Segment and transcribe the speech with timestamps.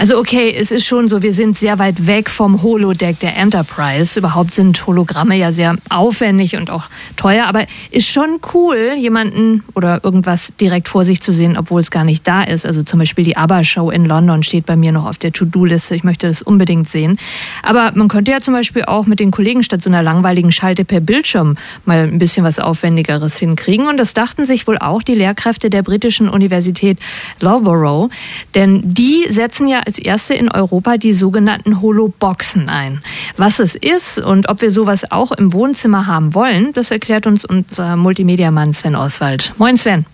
[0.00, 4.18] Also okay, es ist schon so, wir sind sehr weit weg vom Holodeck der Enterprise.
[4.18, 6.84] Überhaupt sind Hologramme ja sehr aufwendig und auch
[7.16, 11.92] teuer, aber ist schon cool, jemanden oder irgendwas direkt vor sich zu sehen, obwohl es
[11.92, 12.66] gar nicht da ist.
[12.66, 15.94] Also zum Beispiel die ABBA-Show in London steht bei mir noch auf der To-Do-Liste.
[15.94, 17.16] Ich möchte das unbedingt sehen.
[17.62, 20.84] Aber man könnte ja zum Beispiel auch mit den Kollegen statt so einer langweiligen Schalte
[20.84, 23.86] per Bildschirm mal ein bisschen was Aufwendigeres hinkriegen.
[23.86, 26.98] Und das dachten sich wohl auch die Lehrkräfte der britischen Universität
[27.40, 28.10] Loughborough.
[28.56, 33.02] Denn die setzen ja als erste in Europa die sogenannten Holoboxen ein.
[33.36, 37.44] Was es ist und ob wir sowas auch im Wohnzimmer haben wollen, das erklärt uns
[37.44, 39.52] unser Multimedia-Mann Sven Oswald.
[39.58, 40.06] Moin Sven.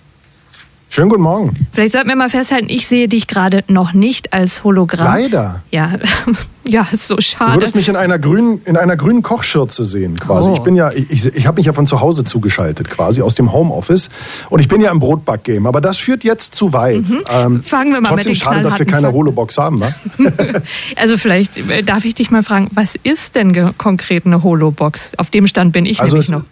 [0.88, 1.68] Schönen guten Morgen.
[1.70, 5.06] Vielleicht sollten wir mal festhalten, ich sehe dich gerade noch nicht als Hologramm.
[5.06, 5.62] Leider.
[5.70, 5.92] Ja,
[6.70, 7.52] ja, ist so schade.
[7.52, 10.50] Du würdest mich in einer grünen, in einer grünen Kochschürze sehen, quasi.
[10.50, 10.54] Oh.
[10.54, 13.52] Ich bin ja, ich, ich habe mich ja von zu Hause zugeschaltet, quasi aus dem
[13.52, 14.08] Homeoffice.
[14.48, 15.66] Und ich bin ja im Brotback-Game.
[15.66, 17.04] Aber das führt jetzt zu weit.
[17.28, 19.12] Ähm, Fangen wir mal mit trotzdem den schade, dass wir keine.
[19.12, 19.92] Holobox haben, wa?
[20.96, 25.12] Also vielleicht äh, darf ich dich mal fragen, was ist denn konkret eine Holobox?
[25.18, 26.44] Auf dem Stand bin ich Also nämlich es, noch.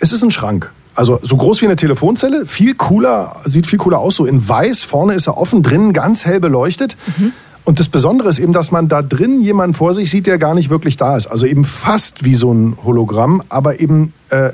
[0.00, 0.72] es ist ein Schrank.
[0.94, 4.16] Also so groß wie eine Telefonzelle, viel cooler, sieht viel cooler aus.
[4.16, 6.96] So in weiß, vorne ist er offen, drinnen ganz hell beleuchtet.
[7.16, 7.32] Mhm.
[7.64, 10.54] Und das Besondere ist eben, dass man da drin jemanden vor sich sieht, der gar
[10.54, 11.28] nicht wirklich da ist.
[11.28, 14.50] Also eben fast wie so ein Hologramm, aber eben äh,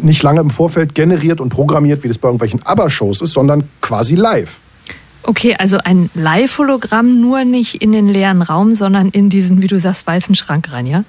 [0.00, 4.16] nicht lange im Vorfeld generiert und programmiert, wie das bei irgendwelchen ABBA-Shows ist, sondern quasi
[4.16, 4.60] live.
[5.24, 9.78] Okay, also ein Live-Hologramm nur nicht in den leeren Raum, sondern in diesen, wie du
[9.78, 11.04] sagst, weißen Schrank rein, ja?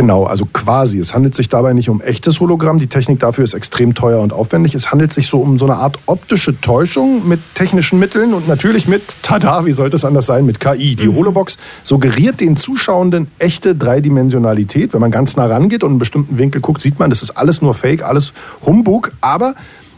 [0.00, 0.98] Genau, also quasi.
[0.98, 2.78] Es handelt sich dabei nicht um echtes Hologramm.
[2.78, 4.74] Die Technik dafür ist extrem teuer und aufwendig.
[4.74, 8.88] Es handelt sich so um so eine Art optische Täuschung mit technischen Mitteln und natürlich
[8.88, 10.96] mit, tada, wie sollte es anders sein, mit KI.
[10.96, 14.94] Die Holobox suggeriert den Zuschauenden echte Dreidimensionalität.
[14.94, 17.60] Wenn man ganz nah rangeht und einen bestimmten Winkel guckt, sieht man, das ist alles
[17.60, 18.32] nur Fake, alles
[18.64, 19.12] Humbug.
[19.20, 19.54] Aber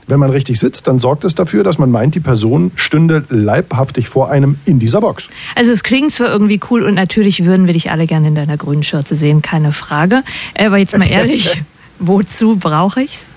[0.06, 4.08] wenn man richtig sitzt, dann sorgt es dafür, dass man meint, die Person stünde leibhaftig
[4.08, 5.28] vor einem in dieser Box.
[5.54, 8.56] Also es klingt zwar irgendwie cool und natürlich würden wir dich alle gerne in deiner
[8.56, 10.22] grünen Schürze sehen, keine Frage.
[10.58, 11.62] Aber jetzt mal ehrlich,
[11.98, 13.28] wozu brauche ich's?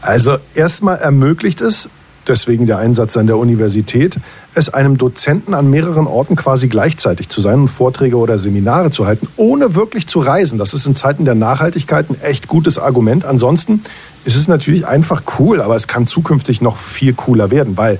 [0.00, 1.88] Also erstmal ermöglicht es,
[2.26, 4.18] deswegen der Einsatz an der Universität,
[4.54, 9.06] es einem Dozenten an mehreren Orten quasi gleichzeitig zu sein und Vorträge oder Seminare zu
[9.06, 10.58] halten, ohne wirklich zu reisen.
[10.58, 13.24] Das ist in Zeiten der Nachhaltigkeit ein echt gutes Argument.
[13.24, 13.82] Ansonsten
[14.24, 17.98] ist es natürlich einfach cool, aber es kann zukünftig noch viel cooler werden, weil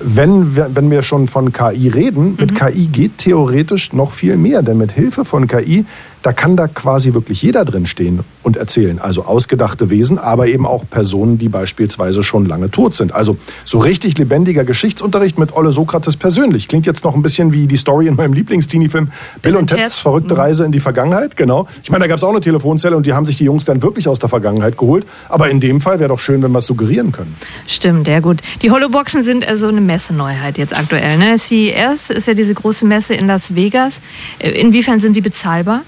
[0.00, 4.62] wenn wir, wenn wir schon von KI reden, mit KI geht theoretisch noch viel mehr,
[4.62, 5.84] denn mit Hilfe von KI,
[6.22, 9.00] da kann da quasi wirklich jeder drin stehen und erzählen.
[9.00, 13.12] Also ausgedachte Wesen, aber eben auch Personen, die beispielsweise schon lange tot sind.
[13.12, 16.68] Also so richtig lebendiger Geschichtsunterricht mit Olle Sokrates persönlich.
[16.68, 19.10] Klingt jetzt noch ein bisschen wie die Story in meinem Lieblingsteenie-Film
[19.42, 21.36] Bill und Ted's verrückte Reise in die Vergangenheit.
[21.36, 21.66] Genau.
[21.82, 23.82] Ich meine, da gab es auch eine Telefonzelle und die haben sich die Jungs dann
[23.82, 25.04] wirklich aus der Vergangenheit geholt.
[25.28, 27.34] Aber in dem Fall wäre doch schön, wenn wir es suggerieren können.
[27.66, 28.40] Stimmt, ja gut.
[28.60, 31.16] Die Holoboxen sind also eine Messeneuheit jetzt aktuell.
[31.16, 31.38] Ne?
[31.38, 34.02] CES ist ja diese große Messe in Las Vegas.
[34.38, 35.82] Äh, Inwiefern sind die bezahlbar?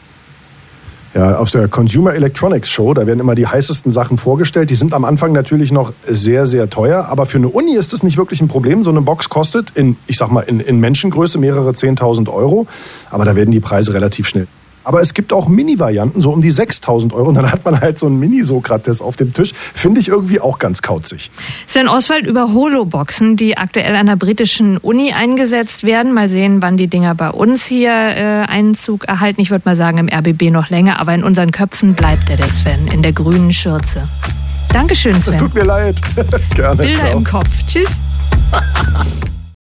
[1.14, 4.70] Ja, auf der Consumer Electronics Show, da werden immer die heißesten Sachen vorgestellt.
[4.70, 7.06] Die sind am Anfang natürlich noch sehr, sehr teuer.
[7.08, 8.82] Aber für eine Uni ist das nicht wirklich ein Problem.
[8.82, 12.66] So eine Box kostet in, ich sag mal, in, in Menschengröße mehrere 10.000 Euro.
[13.10, 14.48] Aber da werden die Preise relativ schnell.
[14.84, 17.30] Aber es gibt auch Mini-Varianten, so um die 6.000 Euro.
[17.30, 19.52] Und dann hat man halt so einen Mini-Sokrates auf dem Tisch.
[19.74, 21.30] Finde ich irgendwie auch ganz kauzig.
[21.66, 26.12] Sven Oswald über Holoboxen, die aktuell an der britischen Uni eingesetzt werden.
[26.12, 29.40] Mal sehen, wann die Dinger bei uns hier äh, Einzug erhalten.
[29.40, 32.46] Ich würde mal sagen, im RBB noch länger, aber in unseren Köpfen bleibt er, der
[32.46, 34.06] Sven, in der grünen Schürze.
[34.72, 35.38] Dankeschön, Es Sven.
[35.38, 35.96] tut mir leid.
[36.54, 36.82] Gerne.
[36.82, 37.16] Bilder Ciao.
[37.18, 37.48] im Kopf.
[37.66, 38.00] Tschüss.